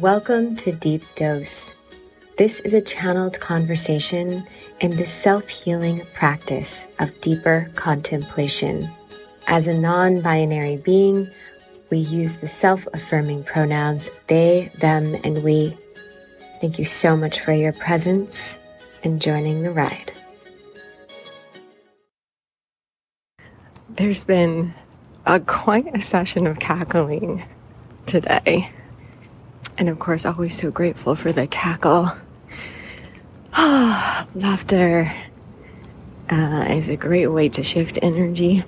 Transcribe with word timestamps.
Welcome 0.00 0.54
to 0.58 0.70
Deep 0.70 1.02
Dose. 1.16 1.74
This 2.36 2.60
is 2.60 2.72
a 2.72 2.80
channeled 2.80 3.40
conversation 3.40 4.46
in 4.78 4.92
the 4.92 5.04
self 5.04 5.48
healing 5.48 6.06
practice 6.14 6.86
of 7.00 7.20
deeper 7.20 7.68
contemplation. 7.74 8.88
As 9.48 9.66
a 9.66 9.74
non 9.74 10.20
binary 10.20 10.76
being, 10.76 11.28
we 11.90 11.98
use 11.98 12.36
the 12.36 12.46
self 12.46 12.86
affirming 12.94 13.42
pronouns 13.42 14.08
they, 14.28 14.70
them, 14.78 15.16
and 15.24 15.42
we. 15.42 15.76
Thank 16.60 16.78
you 16.78 16.84
so 16.84 17.16
much 17.16 17.40
for 17.40 17.52
your 17.52 17.72
presence 17.72 18.60
and 19.02 19.20
joining 19.20 19.64
the 19.64 19.72
ride. 19.72 20.12
There's 23.88 24.22
been 24.22 24.74
a 25.26 25.40
quite 25.40 25.92
a 25.92 26.00
session 26.00 26.46
of 26.46 26.60
cackling 26.60 27.42
today. 28.06 28.70
And 29.78 29.88
of 29.88 30.00
course, 30.00 30.26
always 30.26 30.56
so 30.56 30.72
grateful 30.72 31.14
for 31.14 31.30
the 31.30 31.46
cackle. 31.46 32.10
Laughter 33.56 35.14
uh, 36.28 36.66
is 36.68 36.88
a 36.88 36.96
great 36.96 37.28
way 37.28 37.48
to 37.50 37.62
shift 37.62 37.96
energy. 38.02 38.64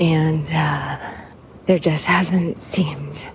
And 0.00 0.48
uh, 0.50 0.98
there 1.66 1.78
just 1.78 2.06
hasn't 2.06 2.62
seemed 2.62 3.28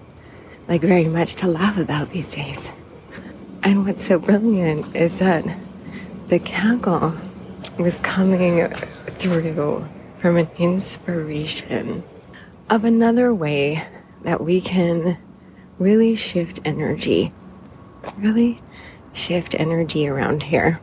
like 0.68 0.82
very 0.82 1.08
much 1.08 1.36
to 1.36 1.48
laugh 1.48 1.77
about 1.77 2.09
these 2.09 2.34
days. 2.34 2.72
And 3.62 3.85
what's 3.85 4.05
so 4.05 4.18
brilliant 4.18 4.96
is 4.96 5.20
that 5.20 5.46
the 6.30 6.40
cackle 6.40 7.13
was 7.77 8.02
coming 8.02 8.68
through 9.05 9.88
from 10.18 10.38
an 10.38 10.49
inspiration 10.58 12.04
of 12.70 12.84
another 12.84 13.34
way 13.34 13.87
that 14.24 14.41
we 14.41 14.60
can 14.60 15.18
really 15.84 16.15
shift 16.15 16.62
energy, 16.63 17.34
really 18.17 18.62
shift 19.12 19.53
energy 19.59 20.07
around 20.07 20.43
here. 20.43 20.79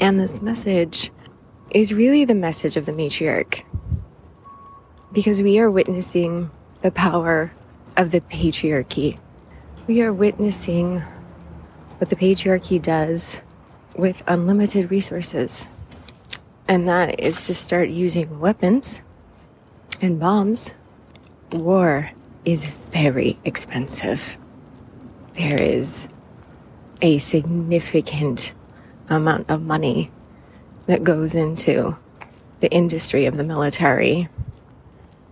And 0.00 0.18
this 0.18 0.40
message 0.40 1.10
is 1.70 1.92
really 1.92 2.24
the 2.24 2.34
message 2.34 2.78
of 2.78 2.86
the 2.86 2.92
matriarch 2.92 3.62
because 5.12 5.42
we 5.42 5.58
are 5.58 5.70
witnessing 5.70 6.50
the 6.80 6.90
power 6.90 7.52
of 7.96 8.10
the 8.10 8.22
patriarchy. 8.22 9.20
We 9.86 10.00
are 10.00 10.12
witnessing 10.12 11.00
what 11.98 12.08
the 12.08 12.16
patriarchy 12.16 12.80
does 12.80 13.42
with 13.94 14.24
unlimited 14.26 14.90
resources. 14.90 15.68
And 16.66 16.88
that 16.88 17.20
is 17.20 17.46
to 17.46 17.54
start 17.54 17.90
using 17.90 18.40
weapons 18.40 19.02
and 20.00 20.18
bombs. 20.18 20.74
War 21.52 22.12
is 22.44 22.66
very 22.66 23.38
expensive. 23.44 24.38
There 25.34 25.60
is 25.60 26.08
a 27.00 27.18
significant 27.18 28.54
amount 29.08 29.50
of 29.50 29.62
money 29.62 30.10
that 30.86 31.04
goes 31.04 31.34
into 31.34 31.96
the 32.60 32.70
industry 32.70 33.26
of 33.26 33.36
the 33.36 33.44
military. 33.44 34.28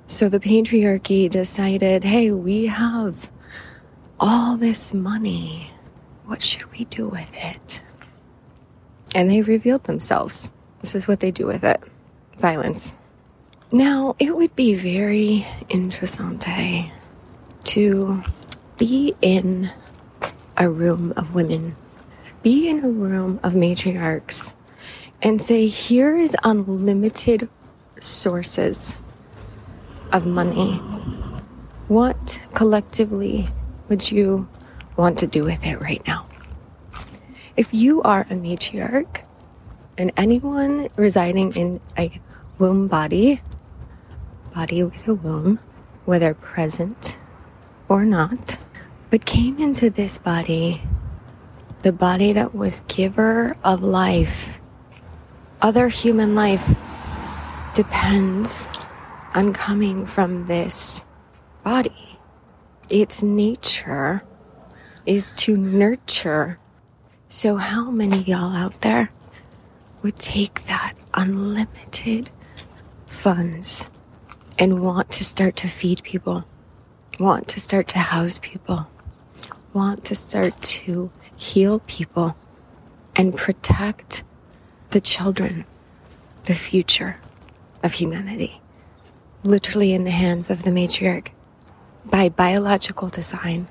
So 0.07 0.29
the 0.29 0.41
patriarchy 0.41 1.31
decided 1.31 2.05
hey, 2.05 2.31
we 2.33 2.67
have 2.67 3.31
all 4.19 4.57
this 4.57 4.93
money. 4.93 5.73
What 6.27 6.43
should 6.43 6.71
we 6.73 6.85
do 6.85 7.09
with 7.09 7.31
it? 7.35 7.83
And 9.15 9.31
they 9.31 9.43
revealed 9.43 9.85
themselves. 9.85 10.51
This 10.81 10.95
is 10.95 11.09
what 11.09 11.21
they 11.21 11.31
do 11.31 11.47
with 11.47 11.65
it 11.65 11.81
violence. 12.41 12.97
Now, 13.71 14.17
it 14.19 14.35
would 14.35 14.57
be 14.57 14.75
very 14.75 15.47
interessante 15.69 16.91
to 17.65 18.23
be 18.79 19.15
in 19.21 19.73
a 20.57 20.69
room 20.69 21.13
of 21.17 21.35
women, 21.35 21.77
be 22.43 22.69
in 22.69 22.85
a 22.85 22.89
room 22.89 23.41
of 23.43 23.53
matriarchs, 23.53 24.53
and 25.23 25.41
say, 25.41 25.67
here 25.67 26.17
is 26.17 26.37
unlimited 26.45 27.49
sources 28.01 28.99
of 30.13 30.27
money. 30.27 30.77
What 31.89 32.41
collectively 32.55 33.49
would 33.89 34.11
you 34.11 34.49
want 34.97 35.19
to 35.19 35.27
do 35.27 35.45
with 35.45 35.67
it 35.67 35.81
right 35.81 36.05
now? 36.07 36.27
If 37.57 37.75
you 37.75 38.01
are 38.03 38.23
a 38.23 38.35
matriarch, 38.35 39.23
and 39.99 40.13
anyone 40.17 40.89
residing 40.97 41.53
in 41.53 41.81
a 41.99 42.21
womb 42.59 42.87
body, 42.89 43.41
body 44.55 44.83
with 44.83 45.07
a 45.07 45.15
womb, 45.15 45.59
whether 46.07 46.33
present 46.33 47.19
or 47.91 48.05
not, 48.05 48.57
but 49.11 49.27
came 49.27 49.59
into 49.59 49.91
this 49.91 50.19
body, 50.19 50.81
the 51.81 51.93
body 51.93 52.33
that 52.33 52.55
was 52.55 52.83
giver 52.87 53.57
of 53.65 53.83
life, 53.83 54.61
other 55.61 55.89
human 55.89 56.35
life 56.37 56.79
depends 57.75 58.69
on 59.35 59.53
coming 59.53 60.07
from 60.07 60.47
this 60.47 61.05
body. 61.65 62.19
Its 62.91 63.23
nature 63.25 64.23
is 65.05 65.33
to 65.33 65.57
nurture. 65.57 66.59
So 67.29 67.57
how 67.57 67.91
many 67.91 68.23
y'all 68.23 68.55
out 68.55 68.81
there 68.83 69.11
would 70.03 70.17
take 70.17 70.63
that 70.65 70.95
unlimited 71.15 72.31
funds 73.07 73.91
and 74.59 74.81
want 74.81 75.11
to 75.13 75.25
start 75.25 75.57
to 75.57 75.69
feed 75.69 76.03
people, 76.05 76.45
want 77.21 77.47
to 77.49 77.61
start 77.61 77.87
to 77.87 77.99
house 77.99 78.39
people, 78.39 78.89
want 79.75 80.05
to 80.07 80.15
start 80.15 80.61
to 80.63 81.11
heal 81.37 81.81
people 81.81 82.35
and 83.15 83.37
protect 83.37 84.25
the 84.91 85.01
children, 85.01 85.67
the 86.45 86.55
future 86.55 87.21
of 87.83 87.93
humanity, 87.93 88.63
literally 89.45 89.93
in 89.93 90.05
the 90.05 90.11
hands 90.11 90.49
of 90.49 90.63
the 90.63 90.71
matriarch 90.71 91.29
by 92.07 92.31
biological 92.31 93.09
design. 93.09 93.69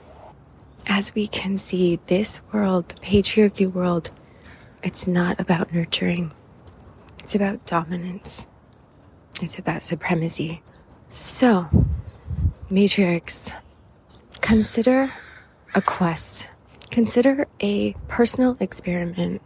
As 0.88 1.16
we 1.16 1.26
can 1.26 1.58
see, 1.58 2.00
this 2.06 2.42
world, 2.54 2.90
the 2.90 2.96
patriarchy 3.02 3.70
world, 3.72 4.12
it's 4.84 5.08
not 5.08 5.40
about 5.40 5.74
nurturing. 5.74 6.32
It's 7.20 7.34
about 7.34 7.66
dominance. 7.66 8.46
It's 9.42 9.58
about 9.58 9.82
supremacy. 9.84 10.62
So, 11.10 11.68
matriarchs, 12.70 13.52
consider 14.42 15.12
a 15.74 15.82
quest. 15.82 16.50
Consider 16.92 17.48
a 17.60 17.94
personal 18.08 18.58
experiment. 18.60 19.42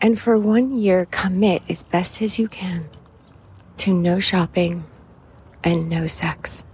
And 0.00 0.18
for 0.18 0.38
one 0.38 0.76
year, 0.78 1.06
commit 1.10 1.62
as 1.68 1.82
best 1.82 2.22
as 2.22 2.38
you 2.38 2.48
can 2.48 2.88
to 3.78 3.92
no 3.92 4.20
shopping 4.20 4.84
and 5.64 5.88
no 5.88 6.06
sex. 6.06 6.64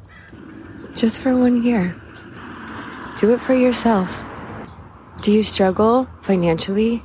Just 0.95 1.19
for 1.19 1.37
one 1.37 1.63
year. 1.65 2.01
Do 3.17 3.33
it 3.33 3.41
for 3.41 3.55
yourself. 3.55 4.25
Do 5.23 5.33
you 5.33 5.43
struggle 5.43 6.09
financially? 6.23 7.03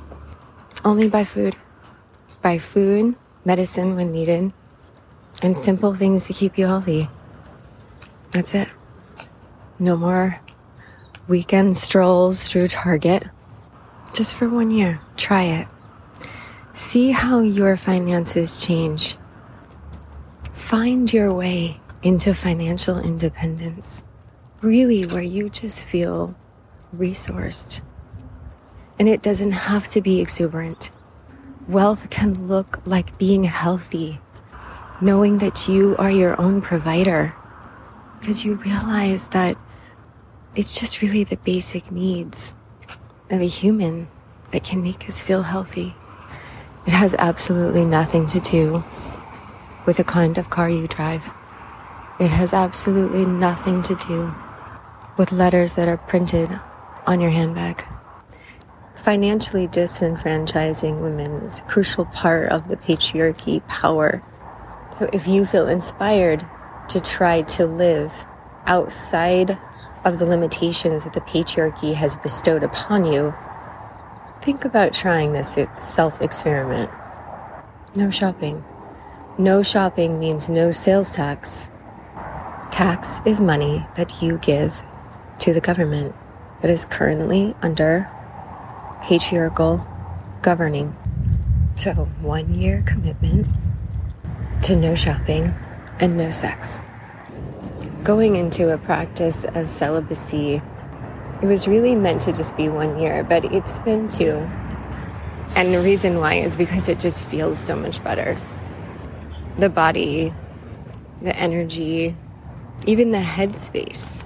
Only 0.84 1.08
buy 1.08 1.24
food. 1.24 1.56
Buy 2.42 2.58
food, 2.58 3.16
medicine 3.44 3.94
when 3.96 4.12
needed, 4.12 4.52
and 5.42 5.56
simple 5.56 5.94
things 5.94 6.26
to 6.26 6.32
keep 6.32 6.58
you 6.58 6.66
healthy. 6.66 7.08
That's 8.32 8.54
it. 8.54 8.68
No 9.78 9.96
more 9.96 10.40
weekend 11.28 11.76
strolls 11.76 12.48
through 12.48 12.68
Target. 12.68 13.24
Just 14.12 14.34
for 14.34 14.48
one 14.48 14.70
year. 14.70 15.00
Try 15.16 15.44
it. 15.44 15.68
See 16.72 17.12
how 17.12 17.40
your 17.40 17.76
finances 17.76 18.64
change. 18.64 19.16
Find 20.52 21.12
your 21.12 21.32
way 21.32 21.76
into 22.02 22.34
financial 22.34 22.98
independence. 22.98 24.02
Really, 24.60 25.04
where 25.06 25.22
you 25.22 25.50
just 25.50 25.84
feel 25.84 26.34
resourced 26.96 27.80
and 28.98 29.08
it 29.08 29.22
doesn't 29.22 29.52
have 29.52 29.88
to 29.88 30.00
be 30.00 30.20
exuberant. 30.20 30.90
Wealth 31.68 32.10
can 32.10 32.34
look 32.34 32.86
like 32.86 33.18
being 33.18 33.44
healthy, 33.44 34.20
knowing 35.00 35.38
that 35.38 35.68
you 35.68 35.96
are 35.98 36.10
your 36.10 36.40
own 36.40 36.60
provider, 36.60 37.34
because 38.22 38.44
you 38.44 38.54
realize 38.54 39.26
that 39.28 39.58
it's 40.54 40.78
just 40.78 41.02
really 41.02 41.24
the 41.24 41.36
basic 41.38 41.90
needs 41.90 42.54
of 43.28 43.40
a 43.40 43.48
human 43.48 44.06
that 44.52 44.62
can 44.62 44.80
make 44.80 45.04
us 45.08 45.20
feel 45.20 45.42
healthy. 45.42 45.96
It 46.86 46.92
has 46.92 47.16
absolutely 47.18 47.84
nothing 47.84 48.28
to 48.28 48.38
do 48.38 48.84
with 49.86 49.96
the 49.96 50.04
kind 50.04 50.38
of 50.38 50.50
car 50.50 50.70
you 50.70 50.86
drive. 50.86 51.34
It 52.20 52.28
has 52.28 52.54
absolutely 52.54 53.24
nothing 53.24 53.82
to 53.82 53.96
do 53.96 54.32
with 55.16 55.32
letters 55.32 55.74
that 55.74 55.88
are 55.88 55.96
printed 55.96 56.60
on 57.08 57.20
your 57.20 57.32
handbag. 57.32 57.84
Financially 58.94 59.66
disenfranchising 59.66 61.02
women 61.02 61.42
is 61.42 61.58
a 61.58 61.62
crucial 61.64 62.04
part 62.04 62.50
of 62.50 62.68
the 62.68 62.76
patriarchy 62.76 63.66
power. 63.66 64.22
So 64.92 65.10
if 65.12 65.26
you 65.26 65.44
feel 65.44 65.66
inspired 65.66 66.46
to 66.92 67.00
try 67.00 67.40
to 67.40 67.64
live 67.64 68.12
outside 68.66 69.58
of 70.04 70.18
the 70.18 70.26
limitations 70.26 71.04
that 71.04 71.14
the 71.14 71.22
patriarchy 71.22 71.94
has 71.94 72.16
bestowed 72.16 72.62
upon 72.62 73.06
you, 73.06 73.34
think 74.42 74.66
about 74.66 74.92
trying 74.92 75.32
this 75.32 75.56
self 75.78 76.20
experiment. 76.20 76.90
No 77.94 78.10
shopping. 78.10 78.62
No 79.38 79.62
shopping 79.62 80.18
means 80.18 80.50
no 80.50 80.70
sales 80.70 81.14
tax. 81.14 81.70
Tax 82.70 83.22
is 83.24 83.40
money 83.40 83.86
that 83.96 84.20
you 84.20 84.36
give 84.38 84.82
to 85.38 85.54
the 85.54 85.60
government 85.62 86.14
that 86.60 86.70
is 86.70 86.84
currently 86.84 87.54
under 87.62 88.10
patriarchal 89.02 89.86
governing. 90.42 90.94
So, 91.74 91.92
one 92.20 92.54
year 92.54 92.82
commitment 92.86 93.46
to 94.64 94.76
no 94.76 94.94
shopping 94.94 95.54
and 95.98 96.16
no 96.16 96.30
sex. 96.30 96.80
Going 98.02 98.36
into 98.36 98.72
a 98.72 98.78
practice 98.78 99.44
of 99.44 99.68
celibacy, 99.68 100.60
it 101.42 101.46
was 101.46 101.66
really 101.66 101.94
meant 101.94 102.20
to 102.22 102.32
just 102.32 102.56
be 102.56 102.68
one 102.68 102.98
year, 102.98 103.24
but 103.24 103.44
it's 103.46 103.78
been 103.80 104.08
two. 104.08 104.48
And 105.54 105.74
the 105.74 105.80
reason 105.80 106.18
why 106.18 106.34
is 106.34 106.56
because 106.56 106.88
it 106.88 106.98
just 106.98 107.24
feels 107.24 107.58
so 107.58 107.76
much 107.76 108.02
better. 108.02 108.38
The 109.58 109.68
body, 109.68 110.32
the 111.20 111.36
energy, 111.36 112.16
even 112.86 113.10
the 113.10 113.18
headspace. 113.18 114.24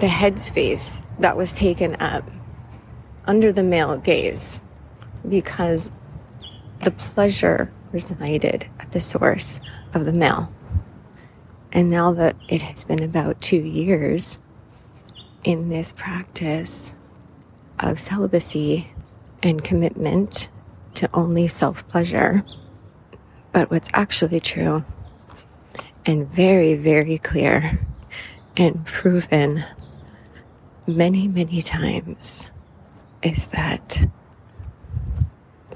The 0.00 0.06
headspace 0.06 1.04
that 1.18 1.36
was 1.36 1.52
taken 1.52 1.96
up 1.96 2.28
under 3.26 3.52
the 3.52 3.62
male 3.62 3.96
gaze 3.98 4.60
because 5.28 5.90
the 6.82 6.90
pleasure 6.90 7.72
resided 7.92 8.66
at 8.78 8.92
the 8.92 9.00
source 9.00 9.60
of 9.92 10.04
the 10.04 10.12
male. 10.12 10.50
And 11.72 11.88
now 11.88 12.12
that 12.14 12.36
it 12.48 12.62
has 12.62 12.84
been 12.84 13.02
about 13.02 13.40
two 13.40 13.60
years 13.60 14.38
in 15.44 15.68
this 15.68 15.92
practice 15.92 16.94
of 17.78 17.98
celibacy 17.98 18.92
and 19.42 19.62
commitment 19.62 20.48
to 20.94 21.08
only 21.14 21.46
self 21.46 21.86
pleasure, 21.88 22.44
but 23.52 23.70
what's 23.70 23.88
actually 23.94 24.40
true 24.40 24.84
and 26.04 26.28
very, 26.28 26.74
very 26.74 27.18
clear 27.18 27.86
and 28.56 28.84
proven 28.84 29.64
many, 30.86 31.28
many 31.28 31.62
times 31.62 32.50
is 33.22 33.48
that 33.48 34.08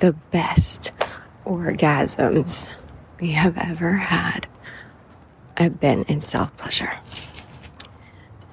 the 0.00 0.12
best 0.32 0.92
orgasms 1.44 2.76
we 3.20 3.32
have 3.32 3.56
ever 3.56 3.92
had 3.92 4.46
have 5.56 5.80
been 5.80 6.04
in 6.04 6.20
self 6.20 6.56
pleasure. 6.56 6.98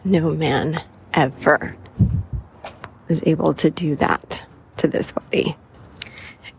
No 0.03 0.31
man 0.31 0.81
ever 1.13 1.75
was 3.07 3.23
able 3.25 3.53
to 3.55 3.69
do 3.69 3.95
that 3.97 4.45
to 4.77 4.87
this 4.87 5.11
body. 5.11 5.55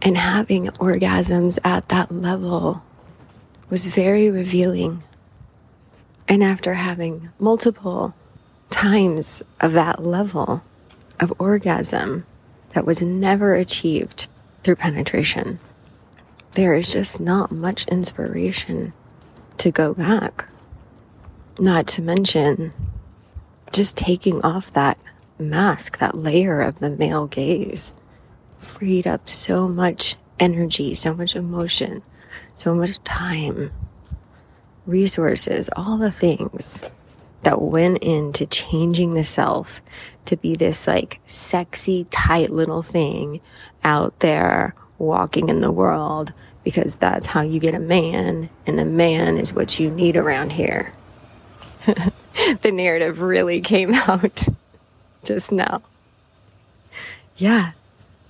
And 0.00 0.16
having 0.16 0.64
orgasms 0.64 1.58
at 1.64 1.88
that 1.88 2.12
level 2.12 2.82
was 3.70 3.86
very 3.86 4.30
revealing. 4.30 5.02
And 6.28 6.42
after 6.42 6.74
having 6.74 7.30
multiple 7.38 8.14
times 8.68 9.42
of 9.60 9.72
that 9.72 10.04
level 10.04 10.62
of 11.20 11.32
orgasm 11.38 12.26
that 12.70 12.84
was 12.84 13.00
never 13.02 13.54
achieved 13.54 14.28
through 14.62 14.76
penetration, 14.76 15.58
there 16.52 16.74
is 16.74 16.92
just 16.92 17.20
not 17.20 17.50
much 17.50 17.86
inspiration 17.88 18.92
to 19.62 19.70
go 19.70 19.94
back. 19.94 20.48
Not 21.60 21.86
to 21.88 22.02
mention 22.02 22.72
just 23.72 23.96
taking 23.96 24.42
off 24.42 24.72
that 24.72 24.98
mask, 25.38 25.98
that 25.98 26.16
layer 26.16 26.60
of 26.60 26.80
the 26.80 26.90
male 26.90 27.28
gaze, 27.28 27.94
freed 28.58 29.06
up 29.06 29.28
so 29.28 29.68
much 29.68 30.16
energy, 30.40 30.96
so 30.96 31.14
much 31.14 31.36
emotion, 31.36 32.02
so 32.56 32.74
much 32.74 33.02
time, 33.04 33.70
resources, 34.84 35.70
all 35.76 35.96
the 35.96 36.10
things 36.10 36.82
that 37.44 37.62
went 37.62 37.98
into 37.98 38.46
changing 38.46 39.14
the 39.14 39.22
self 39.22 39.80
to 40.24 40.36
be 40.36 40.56
this 40.56 40.88
like 40.88 41.20
sexy, 41.24 42.02
tight 42.10 42.50
little 42.50 42.82
thing 42.82 43.40
out 43.84 44.18
there 44.18 44.74
walking 44.98 45.48
in 45.48 45.60
the 45.60 45.70
world 45.70 46.32
because 46.64 46.96
that's 46.96 47.28
how 47.28 47.40
you 47.40 47.58
get 47.60 47.74
a 47.74 47.80
man 47.80 48.48
and 48.66 48.78
a 48.78 48.84
man 48.84 49.36
is 49.36 49.52
what 49.52 49.78
you 49.78 49.90
need 49.90 50.16
around 50.16 50.52
here. 50.52 50.92
the 52.62 52.72
narrative 52.72 53.20
really 53.20 53.60
came 53.60 53.94
out 54.08 54.46
just 55.24 55.52
now. 55.52 55.82
Yeah, 57.36 57.72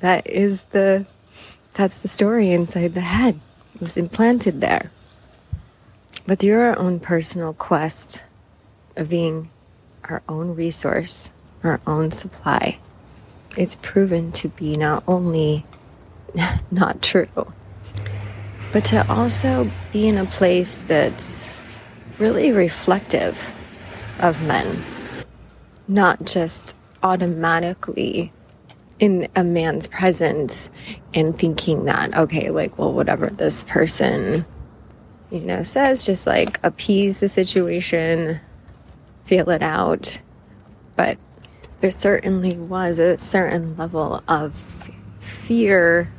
that 0.00 0.26
is 0.26 0.62
the 0.70 1.06
that's 1.74 1.98
the 1.98 2.08
story 2.08 2.52
inside 2.52 2.94
the 2.94 3.00
head. 3.00 3.40
It 3.74 3.80
was 3.80 3.96
implanted 3.96 4.60
there. 4.60 4.90
But 6.26 6.38
through 6.38 6.60
our 6.60 6.78
own 6.78 7.00
personal 7.00 7.52
quest 7.54 8.22
of 8.96 9.08
being 9.08 9.50
our 10.04 10.22
own 10.28 10.54
resource, 10.54 11.32
our 11.64 11.80
own 11.86 12.10
supply, 12.10 12.78
it's 13.56 13.76
proven 13.76 14.32
to 14.32 14.48
be 14.48 14.76
not 14.76 15.02
only 15.08 15.64
not 16.70 17.02
true, 17.02 17.52
but 18.72 18.84
to 18.86 19.06
also 19.10 19.70
be 19.92 20.08
in 20.08 20.18
a 20.18 20.24
place 20.24 20.82
that's 20.82 21.48
really 22.18 22.50
reflective 22.50 23.52
of 24.18 24.40
men, 24.42 24.82
not 25.88 26.24
just 26.24 26.74
automatically 27.02 28.32
in 28.98 29.28
a 29.34 29.44
man's 29.44 29.88
presence 29.88 30.70
and 31.12 31.36
thinking 31.36 31.84
that, 31.84 32.16
okay, 32.16 32.50
like, 32.50 32.78
well, 32.78 32.92
whatever 32.92 33.28
this 33.30 33.64
person, 33.64 34.46
you 35.30 35.40
know, 35.40 35.62
says, 35.62 36.06
just 36.06 36.26
like 36.26 36.60
appease 36.62 37.18
the 37.18 37.28
situation, 37.28 38.40
feel 39.24 39.50
it 39.50 39.62
out. 39.62 40.20
But 40.96 41.18
there 41.80 41.90
certainly 41.90 42.56
was 42.56 42.98
a 42.98 43.18
certain 43.18 43.76
level 43.76 44.22
of 44.28 44.90
fear 45.18 46.12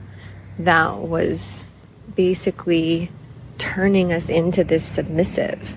that 0.59 0.97
was 0.97 1.65
basically 2.15 3.11
turning 3.57 4.11
us 4.11 4.29
into 4.29 4.63
this 4.63 4.85
submissive. 4.85 5.75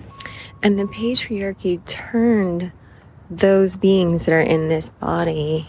And 0.63 0.79
the 0.79 0.85
patriarchy 0.85 1.85
turned 1.87 2.73
those 3.31 3.77
beings 3.77 4.27
that 4.27 4.33
are 4.33 4.41
in 4.41 4.69
this 4.69 4.91
body 4.91 5.69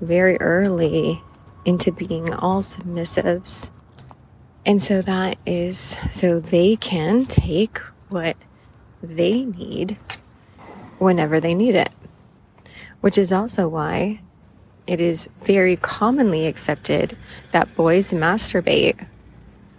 very 0.00 0.36
early 0.40 1.22
into 1.64 1.92
being 1.92 2.32
all 2.34 2.60
submissives. 2.60 3.70
And 4.64 4.80
so 4.80 5.02
that 5.02 5.38
is 5.46 5.98
so 6.10 6.40
they 6.40 6.76
can 6.76 7.24
take 7.24 7.78
what 8.08 8.36
they 9.02 9.44
need 9.44 9.96
whenever 10.98 11.40
they 11.40 11.54
need 11.54 11.74
it. 11.74 11.90
Which 13.00 13.18
is 13.18 13.32
also 13.32 13.68
why 13.68 14.20
it 14.86 15.00
is 15.00 15.28
very 15.42 15.76
commonly 15.76 16.46
accepted 16.46 17.16
that 17.52 17.74
boys 17.76 18.12
masturbate 18.12 19.06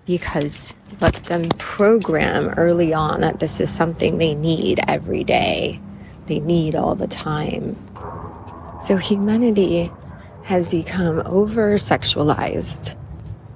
because 0.08 0.74
let 1.02 1.14
them 1.26 1.48
program 1.60 2.50
early 2.58 2.94
on 2.94 3.22
that 3.22 3.40
this 3.40 3.60
is 3.60 3.70
something 3.70 4.18
they 4.18 4.34
need 4.34 4.80
every 4.88 5.24
day, 5.24 5.80
they 6.26 6.40
need 6.40 6.76
all 6.76 6.96
the 6.96 7.08
time. 7.08 7.76
So 8.82 8.98
humanity 8.98 9.92
has 10.44 10.68
become 10.68 11.22
over 11.26 11.74
sexualized 11.76 12.96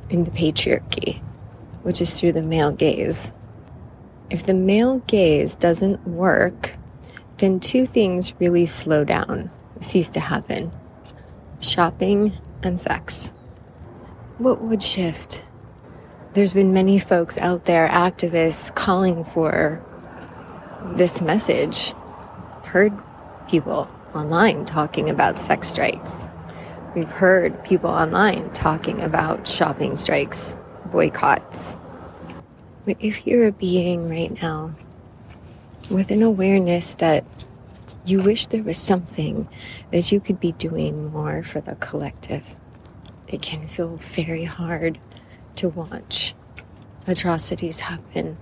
in 0.10 0.26
the 0.26 0.32
patriarchy, 0.32 1.22
which 1.84 2.02
is 2.02 2.20
through 2.20 2.34
the 2.34 2.42
male 2.42 2.72
gaze. 2.72 3.32
If 4.30 4.46
the 4.46 4.54
male 4.54 5.00
gaze 5.00 5.56
doesn't 5.56 6.06
work, 6.06 6.76
then 7.38 7.60
two 7.60 7.86
things 7.86 8.34
really 8.40 8.66
slow 8.66 9.04
down, 9.04 9.50
cease 9.80 10.10
to 10.10 10.20
happen 10.20 10.72
shopping 11.62 12.34
and 12.64 12.82
sex. 12.82 13.32
What 14.38 14.62
would 14.62 14.82
shift? 14.82 15.46
There's 16.34 16.54
been 16.54 16.72
many 16.72 16.98
folks 16.98 17.38
out 17.38 17.66
there, 17.66 17.90
activists, 17.90 18.74
calling 18.74 19.24
for 19.24 19.84
this 20.96 21.22
message. 21.22 21.94
Heard 22.64 22.94
people 23.50 23.90
online 24.16 24.64
talking 24.64 25.10
about 25.10 25.40
sex 25.40 25.68
strikes. 25.68 26.30
We've 26.96 27.08
heard 27.08 27.64
people 27.66 27.90
online 27.90 28.52
talking 28.52 29.02
about 29.02 29.46
shopping 29.48 29.98
strikes, 29.98 30.56
boycotts. 30.86 31.76
But 32.86 32.98
if 33.00 33.28
you're 33.28 33.48
a 33.48 33.52
being 33.52 34.10
right 34.10 34.42
now 34.42 34.74
with 35.90 36.12
an 36.12 36.22
awareness 36.22 36.96
that 36.96 37.26
you 38.06 38.22
wish 38.22 38.48
there 38.48 38.64
was 38.64 38.78
something 38.78 39.48
that 39.92 40.12
you 40.12 40.20
could 40.20 40.40
be 40.40 40.54
doing 40.54 41.12
more 41.12 41.44
for 41.44 41.60
the 41.60 41.76
collective, 41.76 42.56
it 43.28 43.42
can 43.42 43.68
feel 43.68 43.98
very 43.98 44.46
hard 44.46 44.98
to 45.56 45.70
watch 45.70 46.34
atrocities 47.08 47.82
happen 47.82 48.38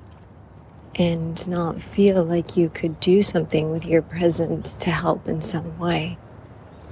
and 0.95 1.47
not 1.47 1.81
feel 1.81 2.23
like 2.23 2.57
you 2.57 2.69
could 2.69 2.99
do 2.99 3.21
something 3.21 3.71
with 3.71 3.85
your 3.85 4.01
presence 4.01 4.75
to 4.75 4.91
help 4.91 5.27
in 5.27 5.41
some 5.41 5.77
way. 5.79 6.17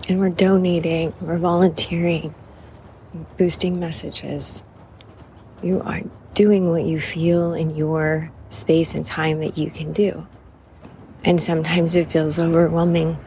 And 0.08 0.20
we're 0.20 0.30
donating, 0.30 1.14
we're 1.20 1.38
volunteering, 1.38 2.34
boosting 3.38 3.80
messages. 3.80 4.64
You 5.62 5.82
are 5.82 6.02
doing 6.34 6.70
what 6.70 6.84
you 6.84 7.00
feel 7.00 7.54
in 7.54 7.76
your 7.76 8.32
space 8.50 8.94
and 8.94 9.06
time 9.06 9.40
that 9.40 9.58
you 9.58 9.70
can 9.70 9.92
do. 9.92 10.26
And 11.26 11.42
sometimes 11.42 11.96
it 11.96 12.10
feels 12.10 12.40
overwhelming. 12.40 13.18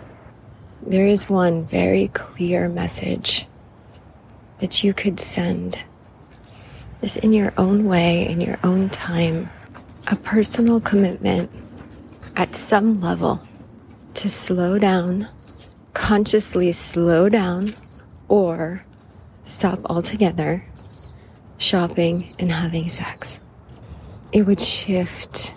There 0.81 1.05
is 1.05 1.29
one 1.29 1.65
very 1.65 2.09
clear 2.09 2.69
message 2.69 3.47
that 4.61 4.83
you 4.83 4.95
could 4.95 5.21
send 5.21 5.85
just 7.01 7.19
in 7.19 7.33
your 7.33 7.53
own 7.57 7.85
way, 7.85 8.29
in 8.29 8.41
your 8.41 8.59
own 8.63 8.89
time, 8.91 9.51
a 10.07 10.17
personal 10.17 10.81
commitment 10.81 11.51
at 12.37 12.55
some 12.55 13.01
level 13.01 13.43
to 14.15 14.29
slow 14.29 14.79
down, 14.79 15.27
consciously 15.95 16.73
slow 16.73 17.29
down, 17.29 17.75
or 18.29 18.85
stop 19.45 19.81
altogether 19.87 20.65
shopping 21.59 22.35
and 22.39 22.51
having 22.51 22.89
sex. 22.89 23.41
It 24.33 24.43
would 24.47 24.61
shift 24.61 25.55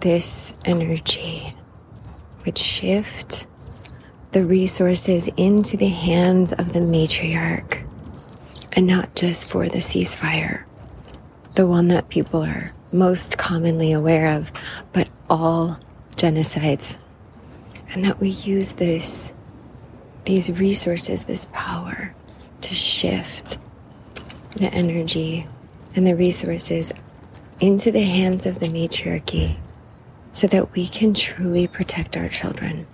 this 0.00 0.54
energy, 0.64 1.54
would 2.44 2.58
shift 2.58 3.46
the 4.32 4.42
resources 4.42 5.28
into 5.36 5.76
the 5.76 5.88
hands 5.88 6.52
of 6.52 6.72
the 6.72 6.80
matriarch 6.80 7.83
and 8.74 8.86
not 8.86 9.14
just 9.14 9.48
for 9.48 9.68
the 9.68 9.78
ceasefire, 9.78 10.64
the 11.54 11.66
one 11.66 11.88
that 11.88 12.08
people 12.08 12.44
are 12.44 12.72
most 12.92 13.38
commonly 13.38 13.92
aware 13.92 14.36
of, 14.36 14.52
but 14.92 15.08
all 15.30 15.78
genocides. 16.16 16.98
And 17.90 18.04
that 18.04 18.20
we 18.20 18.30
use 18.30 18.72
this, 18.72 19.32
these 20.24 20.50
resources, 20.50 21.24
this 21.24 21.46
power 21.52 22.14
to 22.62 22.74
shift 22.74 23.58
the 24.56 24.72
energy 24.72 25.46
and 25.94 26.06
the 26.06 26.16
resources 26.16 26.92
into 27.60 27.92
the 27.92 28.02
hands 28.02 28.46
of 28.46 28.58
the 28.58 28.68
matriarchy 28.68 29.58
so 30.32 30.46
that 30.48 30.72
we 30.72 30.88
can 30.88 31.14
truly 31.14 31.68
protect 31.68 32.16
our 32.16 32.28
children. 32.28 32.86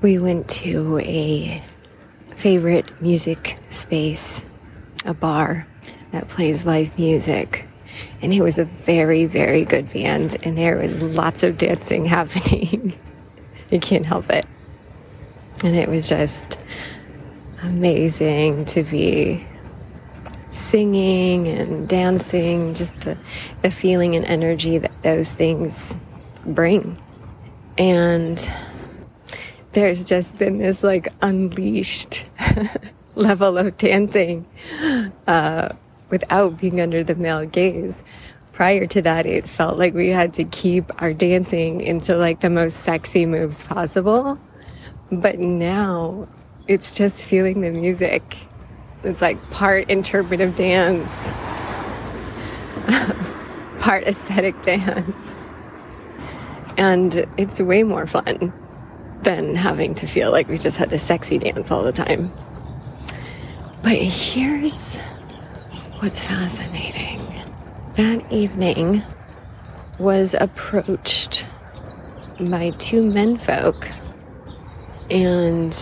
We 0.00 0.18
went 0.18 0.48
to 0.50 0.98
a 0.98 1.62
favorite 2.34 3.00
music 3.00 3.58
space, 3.68 4.46
a 5.04 5.14
bar 5.14 5.66
that 6.12 6.28
plays 6.28 6.64
live 6.64 6.98
music. 6.98 7.68
And 8.20 8.32
it 8.32 8.42
was 8.42 8.58
a 8.58 8.64
very, 8.64 9.26
very 9.26 9.64
good 9.64 9.92
band, 9.92 10.36
and 10.42 10.56
there 10.56 10.76
was 10.76 11.02
lots 11.02 11.42
of 11.42 11.58
dancing 11.58 12.04
happening. 12.06 12.98
you 13.70 13.80
can't 13.80 14.06
help 14.06 14.30
it. 14.30 14.46
And 15.64 15.76
it 15.76 15.88
was 15.88 16.08
just 16.08 16.58
amazing 17.62 18.64
to 18.66 18.82
be 18.82 19.46
singing 20.50 21.48
and 21.48 21.88
dancing, 21.88 22.74
just 22.74 22.98
the, 23.00 23.16
the 23.62 23.70
feeling 23.70 24.16
and 24.16 24.24
energy 24.26 24.78
that 24.78 24.92
those 25.02 25.32
things 25.32 25.96
bring. 26.44 27.00
And 27.78 28.50
there's 29.72 30.04
just 30.04 30.38
been 30.38 30.58
this 30.58 30.82
like 30.82 31.08
unleashed 31.22 32.30
level 33.14 33.58
of 33.58 33.76
dancing 33.76 34.46
uh, 35.26 35.70
without 36.10 36.58
being 36.58 36.80
under 36.80 37.04
the 37.04 37.14
male 37.14 37.46
gaze. 37.46 38.02
Prior 38.52 38.86
to 38.86 39.02
that, 39.02 39.24
it 39.26 39.48
felt 39.48 39.78
like 39.78 39.94
we 39.94 40.10
had 40.10 40.34
to 40.34 40.44
keep 40.44 40.90
our 41.02 41.12
dancing 41.12 41.80
into 41.80 42.16
like 42.16 42.40
the 42.40 42.50
most 42.50 42.80
sexy 42.80 43.24
moves 43.26 43.62
possible. 43.62 44.38
But 45.10 45.38
now 45.38 46.28
it's 46.68 46.96
just 46.96 47.22
feeling 47.22 47.60
the 47.62 47.70
music 47.70 48.36
it's 49.04 49.20
like 49.20 49.50
part 49.50 49.90
interpretive 49.90 50.54
dance, 50.54 51.32
part 53.80 54.04
aesthetic 54.04 54.62
dance. 54.62 55.46
And 56.76 57.26
it's 57.36 57.58
way 57.60 57.82
more 57.82 58.06
fun 58.06 58.52
than 59.22 59.56
having 59.56 59.94
to 59.96 60.06
feel 60.06 60.30
like 60.30 60.48
we 60.48 60.56
just 60.56 60.76
had 60.76 60.90
to 60.90 60.98
sexy 60.98 61.38
dance 61.38 61.70
all 61.70 61.82
the 61.82 61.92
time. 61.92 62.30
But 63.82 63.96
here's 63.96 64.98
what's 65.98 66.24
fascinating. 66.24 67.18
That 67.94 68.30
evening 68.30 69.02
was 69.98 70.34
approached 70.34 71.46
by 72.38 72.70
two 72.78 73.02
menfolk 73.02 73.88
and 75.10 75.74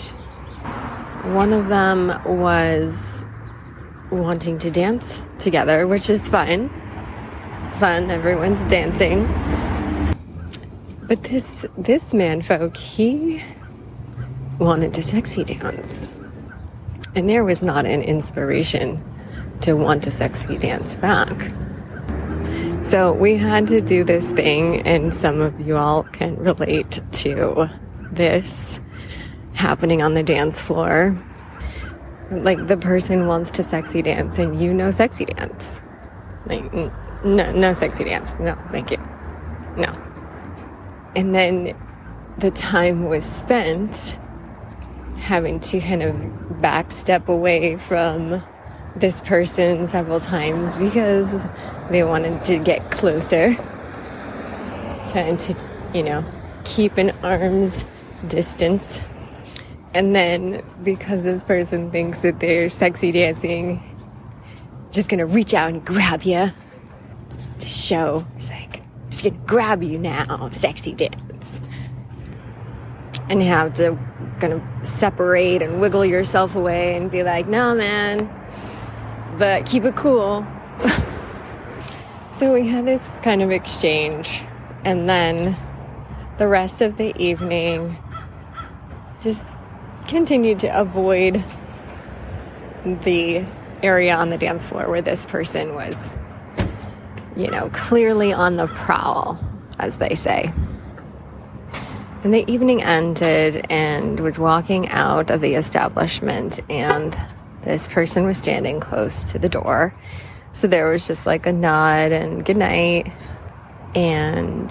one 1.35 1.53
of 1.53 1.69
them 1.69 2.09
was 2.25 3.23
wanting 4.11 4.59
to 4.61 4.71
dance 4.71 5.29
together, 5.39 5.87
which 5.87 6.09
is 6.09 6.27
fine. 6.27 6.71
Fun, 7.79 8.11
everyone's 8.11 8.65
dancing. 8.65 9.27
But 11.03 11.23
this 11.25 11.67
this 11.77 12.15
man 12.15 12.41
folk, 12.41 12.77
he 12.77 13.43
wanted 14.59 14.95
to 14.95 15.03
sexy 15.03 15.45
dance. 15.45 16.09
And 17.15 17.29
there 17.29 17.45
was 17.45 17.63
not 17.63 17.87
an 17.87 18.03
inspiration 18.03 19.03
to 19.63 19.75
want 19.75 20.03
to 20.05 20.11
sexy 20.11 20.59
dance 20.59 20.97
back. 20.97 21.51
So 22.85 23.13
we 23.13 23.37
had 23.37 23.67
to 23.69 23.81
do 23.81 24.05
this 24.05 24.33
thing, 24.33 24.81
and 24.87 25.13
some 25.13 25.41
of 25.41 25.61
you 25.61 25.77
all 25.77 26.05
can 26.05 26.37
relate 26.37 27.01
to 27.13 27.69
this 28.11 28.81
happening 29.55 30.03
on 30.03 30.15
the 30.15 30.23
dance 30.23 30.61
floor. 30.61 31.17
Like 32.31 32.67
the 32.67 32.77
person 32.77 33.27
wants 33.27 33.51
to 33.53 33.63
sexy 33.63 34.03
dance 34.03 34.39
and 34.39 34.61
you 34.61 34.73
know 34.73 34.91
sexy 34.91 35.27
dance. 35.27 35.83
Like, 36.47 36.73
no, 36.73 37.53
no 37.53 37.73
sexy 37.73 38.05
dance. 38.05 38.35
No, 38.41 38.55
thank 38.71 38.91
you. 38.91 38.99
No. 39.77 39.93
And 41.15 41.35
then 41.35 41.77
the 42.39 42.51
time 42.51 43.07
was 43.07 43.25
spent 43.25 44.19
having 45.19 45.61
to 45.61 45.81
kind 45.81 46.03
of 46.03 46.40
back 46.61 46.93
step 46.93 47.29
away 47.29 47.77
from 47.77 48.43
this 48.97 49.21
person 49.21 49.87
several 49.87 50.21
times 50.21 50.79
because 50.79 51.47
they 51.91 52.05
wanted 52.05 52.45
to 52.45 52.59
get 52.59 52.91
closer. 52.91 53.55
Trying 55.09 55.37
to, 55.39 55.57
you 55.95 56.03
know, 56.03 56.25
keep 56.65 56.99
an 56.99 57.11
arm's 57.23 57.85
distance 58.29 59.03
and 59.93 60.15
then 60.15 60.63
because 60.85 61.25
this 61.25 61.43
person 61.43 61.91
thinks 61.91 62.23
that 62.23 62.39
they're 62.39 62.69
sexy 62.69 63.11
dancing, 63.11 63.83
just 64.93 65.09
gonna 65.09 65.27
reach 65.27 65.53
out 65.53 65.71
and 65.71 65.85
grab 65.85 66.23
you 66.23 66.53
to 67.59 67.69
show. 67.69 68.25
It's 68.37 68.51
like, 68.51 68.83
just 69.09 69.25
gonna 69.25 69.37
grab 69.47 69.83
you 69.83 69.99
now, 69.99 70.49
sexy 70.51 70.93
dance. 70.93 71.61
And 73.29 73.43
have 73.43 73.75
to 73.75 73.99
kind 74.41 74.53
of 74.53 74.63
separate 74.83 75.63
and 75.63 75.81
wiggle 75.81 76.05
yourself 76.05 76.55
away 76.57 76.97
and 76.97 77.11
be 77.11 77.23
like, 77.23 77.47
no, 77.47 77.75
man, 77.75 78.29
but 79.39 79.67
keep 79.67 79.85
it 79.85 79.97
cool. 79.97 80.47
so 82.33 82.53
we 82.53 82.69
had 82.69 82.87
this 82.87 83.21
kind 83.21 83.43
of 83.43 83.51
exchange. 83.51 84.43
And 84.85 85.09
then 85.09 85.57
the 86.39 86.49
rest 86.49 86.81
of 86.81 86.97
the 86.97 87.15
evening, 87.23 87.99
just 89.21 89.57
continued 90.09 90.59
to 90.61 90.81
avoid 90.81 91.45
the 92.85 93.45
area 93.83 94.15
on 94.15 94.31
the 94.31 94.39
dance 94.39 94.67
floor 94.67 94.89
where 94.89 95.03
this 95.03 95.27
person 95.27 95.75
was, 95.75 96.15
you 97.37 97.51
know, 97.51 97.69
clearly 97.71 98.33
on 98.33 98.57
the 98.57 98.67
prowl, 98.69 99.39
as 99.79 99.99
they 99.99 100.15
say. 100.15 100.53
And 102.23 102.35
the 102.35 102.51
evening 102.51 102.83
ended 102.83 103.67
and 103.71 104.21
was 104.21 104.39
walking 104.39 104.89
out 104.89 105.31
of 105.31 105.41
the 105.41 105.55
establishment, 105.55 106.61
and 106.69 107.17
this 107.63 107.89
person 107.89 108.25
was 108.25 108.37
standing 108.37 108.81
close 108.81 109.33
to 109.33 109.39
the 109.39 109.49
door. 109.49 109.95
So 110.53 110.67
there 110.67 110.91
was 110.91 111.07
just 111.07 111.27
like 111.27 111.47
a 111.47 111.53
nod 111.53 112.13
and 112.13 112.45
good 112.45 112.57
night. 112.57 113.11
And 113.95 114.71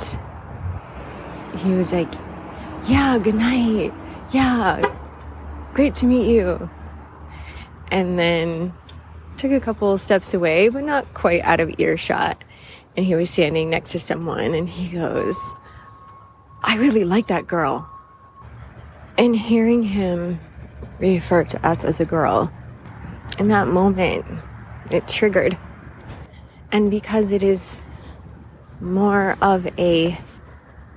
he 1.58 1.74
was 1.74 1.92
like, 1.92 2.14
Yeah, 2.86 3.18
good 3.18 3.36
night. 3.36 3.94
Yeah, 4.32 4.82
Great 5.74 5.96
to 5.96 6.08
meet 6.08 6.30
you. 6.30 6.70
And 7.92 8.20
then 8.20 8.74
took 9.38 9.52
a 9.52 9.60
couple 9.60 9.98
steps 9.98 10.34
away, 10.34 10.68
but 10.70 10.84
not 10.84 11.14
quite 11.14 11.42
out 11.44 11.60
of 11.60 11.74
earshot. 11.78 12.44
And 12.98 13.06
he 13.06 13.16
was 13.16 13.30
standing 13.30 13.70
next 13.70 13.94
to 13.94 14.00
someone 14.00 14.54
and 14.54 14.68
he 14.68 14.90
goes, 14.90 15.56
I 16.62 16.78
really 16.78 17.06
like 17.06 17.28
that 17.28 17.48
girl. 17.48 17.90
And 19.18 19.36
hearing 19.36 19.84
him 19.84 20.40
refer 21.00 21.44
to 21.46 21.68
us 21.68 21.86
as 21.86 22.00
a 22.00 22.06
girl, 22.06 22.52
in 23.38 23.48
that 23.48 23.68
moment, 23.68 24.26
it 24.92 25.08
triggered. 25.08 25.58
And 26.72 26.92
because 26.92 27.32
it 27.32 27.44
is 27.44 27.82
more 28.82 29.38
of 29.42 29.68
a 29.78 30.20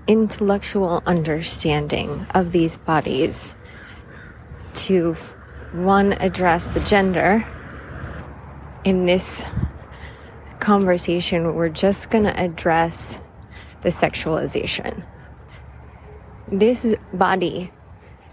intellectual 0.07 1.03
understanding 1.07 2.27
of 2.35 2.53
these 2.53 2.77
bodies 2.77 3.55
to 4.75 5.15
one 5.73 6.13
address 6.15 6.69
the 6.69 6.81
gender 6.81 7.47
in 8.85 9.07
this 9.07 9.45
conversation 10.59 11.55
we're 11.55 11.69
just 11.69 12.11
going 12.11 12.25
to 12.25 12.41
address 12.41 13.21
the 13.83 13.89
sexualization 13.89 15.05
this 16.53 16.87
body 17.13 17.73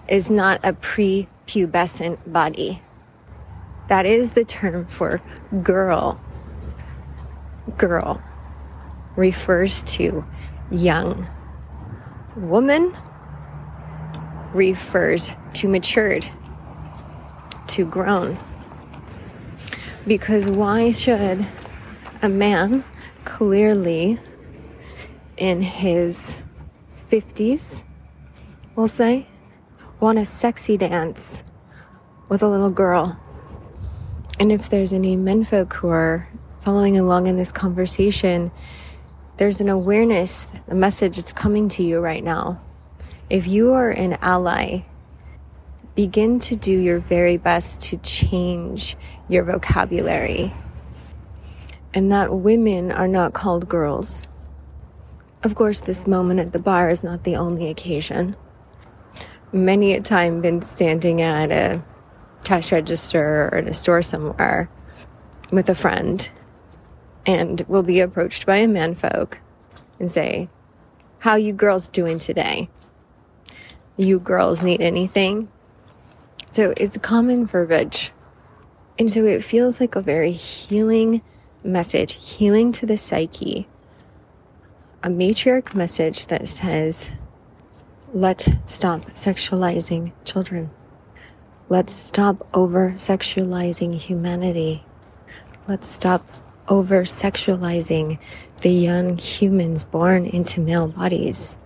is 0.08 0.30
not 0.30 0.64
a 0.64 0.74
prepubescent 0.74 2.32
body 2.32 2.82
that 3.88 4.06
is 4.06 4.34
the 4.34 4.46
term 4.46 4.86
for 4.86 5.22
girl 5.64 6.20
girl 7.78 8.22
refers 9.16 9.82
to 9.84 10.24
young 10.70 11.28
woman 12.36 12.96
refers 14.54 15.32
to 15.54 15.68
matured, 15.68 16.30
to 17.68 17.86
grown. 17.86 18.38
Because 20.08 20.48
why 20.48 20.92
should 20.92 21.46
a 22.22 22.30
man 22.30 22.84
clearly 23.26 24.20
in 25.38 25.62
his 25.62 26.44
50s, 27.10 27.84
we'll 28.76 28.88
say, 28.88 29.28
want 30.00 30.18
a 30.18 30.26
sexy 30.26 30.78
dance 30.78 31.44
with 32.28 32.44
a 32.44 32.48
little 32.48 32.70
girl? 32.70 33.22
And 34.40 34.52
if 34.52 34.70
there's 34.70 34.94
any 34.94 35.16
menfolk 35.16 35.74
who 35.74 35.90
are 35.90 36.30
following 36.62 36.98
along 36.98 37.28
in 37.28 37.36
this 37.36 37.52
conversation, 37.52 38.52
there's 39.38 39.62
an 39.62 39.70
awareness, 39.70 40.48
a 40.68 40.76
message 40.76 41.16
that's 41.16 41.34
coming 41.34 41.68
to 41.70 41.84
you 41.84 42.00
right 42.00 42.24
now. 42.24 42.62
If 43.30 43.48
you 43.48 43.74
are 43.74 43.90
an 43.90 44.18
ally, 44.22 44.82
begin 45.96 46.40
to 46.40 46.56
do 46.56 46.72
your 46.72 47.00
very 47.00 47.38
best 47.38 47.82
to 47.82 47.98
change 47.98 48.96
your 49.28 49.44
vocabulary. 49.44 50.54
And 51.94 52.12
that 52.12 52.34
women 52.34 52.92
are 52.92 53.08
not 53.08 53.34
called 53.34 53.68
girls. 53.68 54.28
Of 55.44 55.56
course, 55.56 55.82
this 55.82 56.08
moment 56.08 56.40
at 56.40 56.54
the 56.54 56.62
bar 56.62 56.90
is 56.90 57.04
not 57.04 57.24
the 57.24 57.36
only 57.36 57.70
occasion. 57.70 58.36
Many 59.52 59.94
a 59.94 60.02
time 60.02 60.42
been 60.42 60.62
standing 60.62 61.22
at 61.22 61.52
a 61.52 61.84
cash 62.44 62.72
register 62.72 63.50
or 63.52 63.58
in 63.58 63.68
a 63.68 63.74
store 63.74 64.04
somewhere 64.04 64.70
with 65.52 65.70
a 65.70 65.76
friend 65.76 66.30
and 67.26 67.62
will 67.68 67.82
be 67.82 68.00
approached 68.00 68.46
by 68.46 68.58
a 68.58 68.68
manfolk 68.68 69.38
and 70.00 70.10
say, 70.10 70.50
How 71.20 71.36
you 71.36 71.52
girls 71.52 71.90
doing 71.90 72.20
today? 72.20 72.70
You 73.98 74.20
girls 74.20 74.62
need 74.62 74.82
anything? 74.82 75.50
So 76.52 76.74
it's 76.78 76.98
common 76.98 77.48
verbiage. 77.48 78.12
And 78.98 79.10
so 79.10 79.26
it 79.26 79.44
feels 79.44 79.80
like 79.80 79.96
a 79.96 80.02
very 80.02 80.32
healing 80.32 81.22
message, 81.64 82.14
healing 82.14 82.72
to 82.74 82.86
the 82.86 82.98
psyche. 82.98 83.68
A 85.02 85.10
matriarch 85.10 85.74
message 85.74 86.28
that 86.28 86.48
says, 86.48 87.12
let's 88.14 88.50
stop 88.66 89.02
sexualizing 89.02 90.12
children. 90.26 90.72
Let's 91.70 91.94
stop 91.94 92.48
over 92.54 92.92
sexualizing 92.92 93.94
humanity. 93.96 94.84
Let's 95.68 95.88
stop 95.88 96.26
over 96.68 97.04
sexualizing 97.04 98.18
the 98.62 98.72
young 98.72 99.18
humans 99.18 99.84
born 99.84 100.26
into 100.26 100.60
male 100.60 100.88
bodies. 100.88 101.58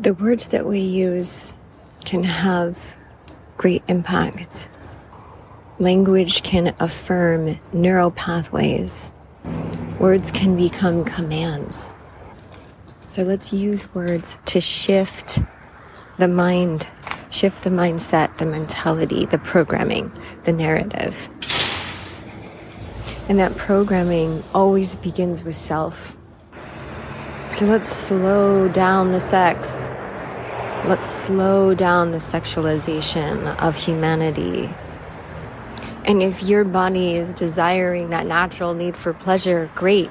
The 0.00 0.14
words 0.14 0.48
that 0.48 0.64
we 0.64 0.80
use 0.80 1.56
can 2.04 2.22
have 2.22 2.96
great 3.56 3.82
impact. 3.88 4.68
Language 5.78 6.44
can 6.44 6.74
affirm 6.78 7.58
neural 7.72 8.12
pathways. 8.12 9.10
Words 9.98 10.30
can 10.30 10.56
become 10.56 11.04
commands. 11.04 11.94
So 13.12 13.24
let's 13.24 13.52
use 13.52 13.94
words 13.94 14.38
to 14.46 14.60
shift 14.62 15.42
the 16.16 16.28
mind, 16.28 16.88
shift 17.28 17.62
the 17.62 17.68
mindset, 17.68 18.38
the 18.38 18.46
mentality, 18.46 19.26
the 19.26 19.36
programming, 19.36 20.10
the 20.44 20.52
narrative. 20.54 21.28
And 23.28 23.38
that 23.38 23.54
programming 23.54 24.42
always 24.54 24.96
begins 24.96 25.44
with 25.44 25.54
self. 25.54 26.16
So 27.50 27.66
let's 27.66 27.90
slow 27.90 28.68
down 28.68 29.12
the 29.12 29.20
sex. 29.20 29.90
Let's 30.86 31.10
slow 31.10 31.74
down 31.74 32.12
the 32.12 32.16
sexualization 32.16 33.62
of 33.62 33.76
humanity. 33.76 34.74
And 36.06 36.22
if 36.22 36.42
your 36.42 36.64
body 36.64 37.16
is 37.16 37.34
desiring 37.34 38.08
that 38.08 38.24
natural 38.24 38.72
need 38.72 38.96
for 38.96 39.12
pleasure, 39.12 39.70
great. 39.74 40.10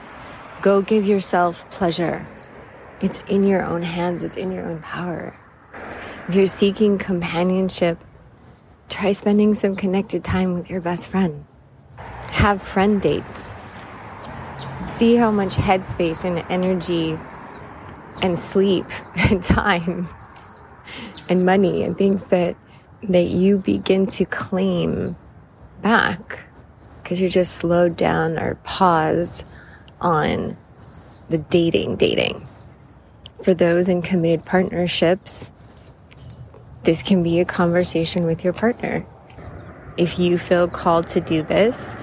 Go 0.62 0.84
give 0.84 1.04
yourself 1.08 1.68
pleasure. 1.72 2.28
It's 3.02 3.22
in 3.24 3.44
your 3.44 3.66
own 3.66 3.82
hands, 3.82 4.24
it's 4.24 4.38
in 4.38 4.52
your 4.52 4.70
own 4.70 4.80
power. 4.80 5.36
If 6.28 6.36
you're 6.36 6.46
seeking 6.46 6.98
companionship, 6.98 8.04
try 8.90 9.12
spending 9.12 9.54
some 9.54 9.76
connected 9.76 10.24
time 10.24 10.54
with 10.54 10.70
your 10.70 10.82
best 10.82 11.08
friend 11.08 11.46
have 12.42 12.60
friend 12.60 13.00
dates. 13.00 13.54
See 14.88 15.16
how 15.16 15.30
much 15.30 15.56
headspace 15.56 16.26
and 16.26 16.44
energy 16.50 17.16
and 18.22 18.38
sleep 18.38 18.86
and 19.30 19.44
time 19.44 20.08
and 21.30 21.46
money 21.46 21.84
and 21.84 21.96
things 21.96 22.28
that 22.28 22.56
that 23.04 23.28
you 23.28 23.58
begin 23.60 24.06
to 24.06 24.26
claim 24.26 25.16
back 25.82 26.42
because 27.02 27.20
you're 27.20 27.30
just 27.30 27.56
slowed 27.56 27.98
down 27.98 28.38
or 28.38 28.56
paused 28.64 29.46
on 30.00 30.58
the 31.30 31.38
dating 31.38 31.96
dating. 31.96 32.42
For 33.44 33.56
those 33.56 33.90
in 33.90 34.04
committed 34.04 34.46
partnerships, 34.46 35.52
this 36.84 37.02
can 37.02 37.24
be 37.24 37.40
a 37.40 37.46
conversation 37.46 38.26
with 38.26 38.44
your 38.44 38.54
partner. 38.54 39.06
If 39.98 40.20
you 40.20 40.38
feel 40.38 40.68
called 40.68 41.08
to 41.08 41.22
do 41.22 41.42
this, 41.42 41.98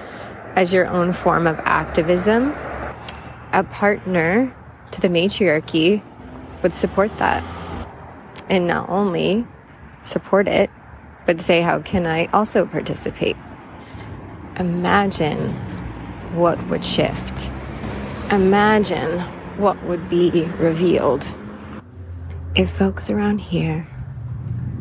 as 0.55 0.73
your 0.73 0.87
own 0.87 1.13
form 1.13 1.47
of 1.47 1.57
activism, 1.59 2.53
a 3.53 3.63
partner 3.63 4.53
to 4.91 5.01
the 5.01 5.07
matriarchy 5.07 6.03
would 6.61 6.73
support 6.73 7.17
that. 7.19 7.43
And 8.49 8.67
not 8.67 8.89
only 8.89 9.47
support 10.01 10.47
it, 10.47 10.69
but 11.25 11.39
say, 11.39 11.61
how 11.61 11.79
can 11.79 12.05
I 12.05 12.25
also 12.27 12.65
participate? 12.65 13.37
Imagine 14.57 15.51
what 16.33 16.61
would 16.67 16.83
shift. 16.83 17.49
Imagine 18.29 19.23
what 19.59 19.83
would 19.83 20.09
be 20.09 20.45
revealed 20.57 21.35
if 22.55 22.69
folks 22.69 23.09
around 23.09 23.39
here 23.39 23.85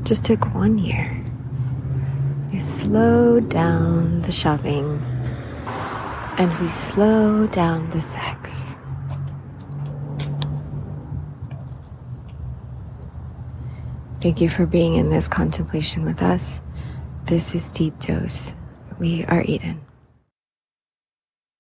just 0.04 0.24
took 0.24 0.54
one 0.54 0.78
year. 0.78 1.20
We 2.52 2.60
slowed 2.60 3.50
down 3.50 4.22
the 4.22 4.30
shopping 4.30 5.02
and 6.38 6.56
we 6.60 6.68
slow 6.68 7.48
down 7.48 7.90
the 7.90 8.00
sex. 8.00 8.78
Thank 14.20 14.40
you 14.40 14.48
for 14.48 14.64
being 14.64 14.94
in 14.94 15.10
this 15.10 15.28
contemplation 15.28 16.04
with 16.04 16.22
us. 16.22 16.62
This 17.24 17.52
is 17.54 17.68
Deep 17.68 17.98
Dose. 17.98 18.54
We 19.00 19.24
are 19.24 19.42
Eden. 19.42 19.87